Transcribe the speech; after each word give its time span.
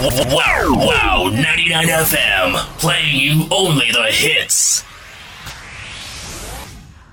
Wow, 0.00 0.74
wow, 0.76 1.28
99 1.28 1.88
FM, 1.88 2.54
playing 2.78 3.16
you 3.16 3.48
only 3.50 3.90
the 3.90 4.04
hits. 4.04 4.84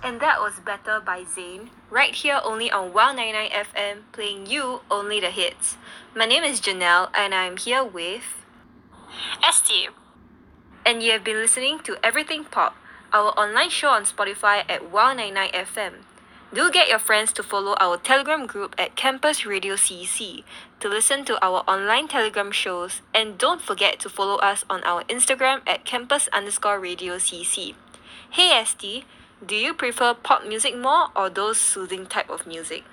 And 0.03 0.19
that 0.19 0.39
was 0.39 0.59
Better 0.59 1.01
by 1.03 1.23
Zayn, 1.23 1.69
right 1.89 2.13
here 2.13 2.39
only 2.43 2.69
on 2.69 2.93
Wow 2.93 3.11
99 3.11 3.49
FM, 3.49 3.97
playing 4.11 4.45
you 4.45 4.81
only 4.91 5.19
the 5.19 5.31
hits. 5.31 5.77
My 6.15 6.27
name 6.27 6.43
is 6.43 6.61
Janelle, 6.61 7.09
and 7.17 7.33
I'm 7.33 7.57
here 7.57 7.83
with. 7.83 8.45
ST. 9.41 9.89
And 10.85 11.01
you 11.01 11.11
have 11.13 11.23
been 11.23 11.37
listening 11.37 11.79
to 11.85 11.97
Everything 12.03 12.43
Pop, 12.43 12.75
our 13.11 13.31
online 13.31 13.71
show 13.71 13.89
on 13.89 14.03
Spotify 14.03 14.63
at 14.69 14.91
Wow 14.91 15.11
99 15.11 15.49
FM. 15.53 15.93
Do 16.55 16.71
get 16.71 16.87
your 16.87 16.99
friends 16.99 17.33
to 17.33 17.43
follow 17.43 17.75
our 17.81 17.97
Telegram 17.97 18.47
group 18.47 18.75
at 18.77 18.95
Campus 18.95 19.45
Radio 19.45 19.73
CC 19.75 20.45
to 20.79 20.87
listen 20.87 21.25
to 21.25 21.37
our 21.43 21.65
online 21.67 22.07
Telegram 22.07 22.49
shows, 22.49 23.01
and 23.13 23.37
don't 23.37 23.59
forget 23.61 23.99
to 23.99 24.09
follow 24.09 24.37
us 24.37 24.63
on 24.69 24.81
our 24.85 25.03
Instagram 25.09 25.59
at 25.67 25.83
campus 25.83 26.29
underscore 26.31 26.79
radio 26.79 27.17
CC. 27.17 27.75
Hey 28.29 28.63
ST, 28.63 29.03
do 29.45 29.53
you 29.53 29.73
prefer 29.73 30.13
pop 30.13 30.47
music 30.47 30.77
more 30.77 31.09
or 31.13 31.29
those 31.29 31.59
soothing 31.59 32.05
type 32.05 32.29
of 32.29 32.47
music? 32.47 32.85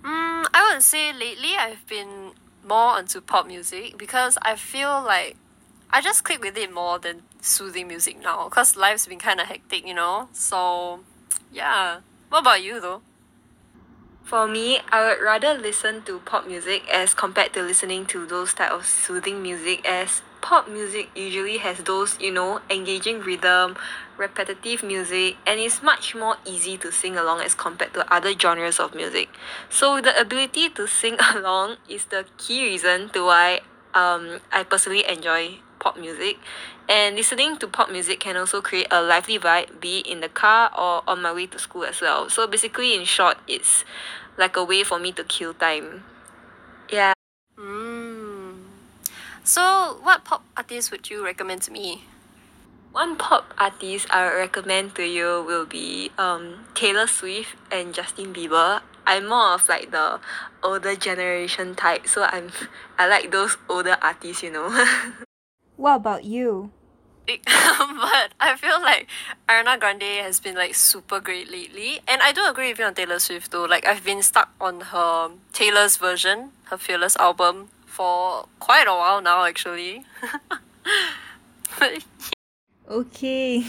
Mm, 0.00 0.46
I 0.54 0.70
would 0.72 0.82
say 0.82 1.12
lately 1.12 1.52
I've 1.58 1.86
been 1.86 2.32
more 2.66 2.96
onto 2.96 3.20
pop 3.20 3.46
music 3.46 3.98
because 3.98 4.38
I 4.40 4.56
feel 4.56 5.02
like 5.04 5.36
I 5.90 6.00
just 6.00 6.24
click 6.24 6.42
with 6.42 6.56
it 6.56 6.72
more 6.72 6.98
than 6.98 7.24
soothing 7.42 7.88
music 7.88 8.22
now 8.22 8.48
because 8.48 8.74
life's 8.74 9.06
been 9.06 9.18
kind 9.18 9.38
of 9.38 9.48
hectic, 9.48 9.86
you 9.86 9.92
know? 9.92 10.30
So, 10.32 11.00
yeah. 11.52 12.00
What 12.32 12.48
about 12.48 12.62
you 12.62 12.80
though? 12.80 13.02
For 14.24 14.48
me, 14.48 14.80
I 14.90 15.04
would 15.04 15.22
rather 15.22 15.52
listen 15.52 16.00
to 16.04 16.18
pop 16.20 16.46
music 16.46 16.82
as 16.90 17.12
compared 17.12 17.52
to 17.52 17.62
listening 17.62 18.06
to 18.06 18.24
those 18.24 18.54
type 18.54 18.70
of 18.70 18.86
soothing 18.86 19.42
music 19.42 19.84
as 19.84 20.22
pop 20.40 20.66
music 20.66 21.10
usually 21.14 21.58
has 21.58 21.76
those, 21.80 22.18
you 22.18 22.30
know, 22.30 22.62
engaging 22.70 23.20
rhythm, 23.20 23.76
repetitive 24.16 24.82
music, 24.82 25.36
and 25.46 25.60
it's 25.60 25.82
much 25.82 26.14
more 26.14 26.36
easy 26.46 26.78
to 26.78 26.90
sing 26.90 27.18
along 27.18 27.42
as 27.42 27.54
compared 27.54 27.92
to 27.92 28.10
other 28.10 28.32
genres 28.32 28.80
of 28.80 28.94
music. 28.94 29.28
So 29.68 30.00
the 30.00 30.18
ability 30.18 30.70
to 30.70 30.86
sing 30.86 31.18
along 31.34 31.76
is 31.86 32.06
the 32.06 32.24
key 32.38 32.64
reason 32.64 33.10
to 33.10 33.26
why 33.26 33.60
um, 33.92 34.40
I 34.50 34.62
personally 34.62 35.06
enjoy 35.06 35.58
pop 35.82 35.98
music. 35.98 36.38
And 36.88 37.16
listening 37.16 37.58
to 37.58 37.66
pop 37.66 37.90
music 37.90 38.20
can 38.20 38.36
also 38.36 38.62
create 38.62 38.86
a 38.90 39.02
lively 39.02 39.38
vibe, 39.38 39.80
be 39.80 39.98
it 39.98 40.06
in 40.06 40.20
the 40.20 40.28
car 40.28 40.70
or 40.78 41.02
on 41.10 41.20
my 41.20 41.32
way 41.32 41.46
to 41.46 41.58
school 41.58 41.84
as 41.84 42.00
well. 42.00 42.30
So 42.30 42.46
basically, 42.46 42.94
in 42.94 43.04
short, 43.04 43.38
it's 43.48 43.84
like 44.38 44.56
a 44.56 44.62
way 44.62 44.84
for 44.84 44.98
me 44.98 45.10
to 45.12 45.24
kill 45.24 45.54
time. 45.54 46.04
Yeah. 46.88 47.12
Mm. 47.58 48.62
So, 49.42 49.98
what 50.02 50.24
pop 50.24 50.44
artist 50.56 50.92
would 50.92 51.10
you 51.10 51.24
recommend 51.24 51.62
to 51.62 51.72
me? 51.72 52.04
One 52.92 53.16
pop 53.16 53.54
artist 53.58 54.06
I 54.10 54.28
would 54.28 54.36
recommend 54.36 54.94
to 54.96 55.06
you 55.06 55.42
will 55.42 55.66
be 55.66 56.10
um, 56.18 56.66
Taylor 56.74 57.06
Swift 57.06 57.56
and 57.72 57.94
Justin 57.94 58.32
Bieber. 58.32 58.82
I'm 59.06 59.28
more 59.28 59.54
of 59.54 59.68
like 59.68 59.90
the 59.90 60.20
older 60.62 60.94
generation 60.94 61.74
type, 61.74 62.06
so 62.06 62.22
I'm 62.22 62.52
I 62.98 63.08
like 63.08 63.32
those 63.32 63.56
older 63.68 63.96
artists, 64.00 64.42
you 64.44 64.52
know. 64.52 64.70
What 65.76 65.96
about 65.96 66.24
you? 66.24 66.70
but 67.26 68.32
I 68.40 68.56
feel 68.56 68.80
like 68.82 69.06
Ariana 69.48 69.78
Grande 69.78 70.22
has 70.22 70.40
been 70.40 70.56
like 70.56 70.74
super 70.74 71.20
great 71.20 71.50
lately, 71.50 72.00
and 72.08 72.20
I 72.20 72.32
do 72.32 72.44
agree 72.46 72.70
with 72.70 72.78
you 72.78 72.84
on 72.84 72.94
Taylor 72.94 73.18
Swift 73.18 73.52
though. 73.52 73.64
Like 73.64 73.86
I've 73.86 74.04
been 74.04 74.22
stuck 74.22 74.50
on 74.60 74.80
her 74.80 75.30
Taylor's 75.52 75.96
version, 75.96 76.50
her 76.64 76.76
Fearless 76.76 77.16
album, 77.16 77.68
for 77.86 78.46
quite 78.58 78.86
a 78.86 78.92
while 78.92 79.22
now 79.22 79.44
actually. 79.44 80.04
Okay. 82.88 83.64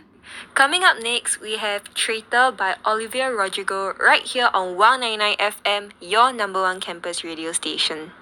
Coming 0.54 0.82
up 0.82 0.96
next, 1.02 1.40
we 1.40 1.58
have 1.58 1.92
Traitor 1.92 2.52
by 2.52 2.76
Olivia 2.86 3.30
Rodrigo 3.30 3.92
right 3.94 4.22
here 4.22 4.48
on 4.54 4.76
Wow 4.76 4.96
99 4.96 5.36
FM, 5.36 5.90
your 6.00 6.32
number 6.32 6.62
one 6.62 6.80
campus 6.80 7.22
radio 7.22 7.52
station. 7.52 8.12